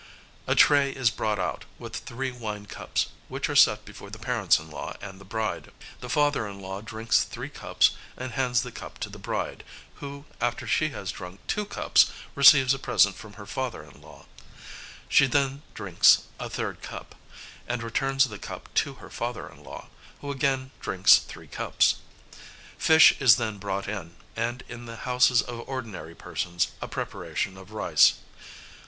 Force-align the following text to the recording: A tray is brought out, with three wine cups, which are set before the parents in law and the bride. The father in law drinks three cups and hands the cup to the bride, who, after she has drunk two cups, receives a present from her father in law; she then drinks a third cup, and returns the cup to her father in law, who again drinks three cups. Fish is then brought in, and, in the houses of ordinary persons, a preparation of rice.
A 0.47 0.55
tray 0.55 0.89
is 0.89 1.11
brought 1.11 1.37
out, 1.37 1.65
with 1.77 1.95
three 1.97 2.31
wine 2.31 2.65
cups, 2.65 3.09
which 3.27 3.47
are 3.49 3.55
set 3.55 3.85
before 3.85 4.09
the 4.09 4.17
parents 4.17 4.57
in 4.57 4.67
law 4.71 4.95
and 4.99 5.21
the 5.21 5.23
bride. 5.23 5.71
The 5.99 6.09
father 6.09 6.47
in 6.47 6.59
law 6.59 6.81
drinks 6.81 7.23
three 7.23 7.49
cups 7.49 7.91
and 8.17 8.31
hands 8.31 8.63
the 8.63 8.71
cup 8.71 8.97
to 9.01 9.09
the 9.09 9.19
bride, 9.19 9.63
who, 9.97 10.25
after 10.41 10.65
she 10.65 10.89
has 10.89 11.11
drunk 11.11 11.39
two 11.45 11.65
cups, 11.67 12.11
receives 12.33 12.73
a 12.73 12.79
present 12.79 13.15
from 13.15 13.33
her 13.33 13.45
father 13.45 13.83
in 13.83 14.01
law; 14.01 14.25
she 15.07 15.27
then 15.27 15.61
drinks 15.75 16.23
a 16.39 16.49
third 16.49 16.81
cup, 16.81 17.13
and 17.67 17.83
returns 17.83 18.25
the 18.27 18.39
cup 18.39 18.73
to 18.73 18.95
her 18.95 19.09
father 19.11 19.47
in 19.47 19.63
law, 19.63 19.87
who 20.21 20.31
again 20.31 20.71
drinks 20.81 21.19
three 21.19 21.45
cups. 21.45 21.97
Fish 22.75 23.13
is 23.19 23.35
then 23.35 23.59
brought 23.59 23.87
in, 23.87 24.15
and, 24.35 24.63
in 24.67 24.87
the 24.87 25.05
houses 25.05 25.43
of 25.43 25.63
ordinary 25.69 26.15
persons, 26.15 26.69
a 26.81 26.87
preparation 26.87 27.55
of 27.55 27.71
rice. 27.71 28.13